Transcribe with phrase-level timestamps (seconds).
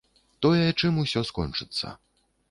[0.45, 1.93] Тое, чым усё скончыцца.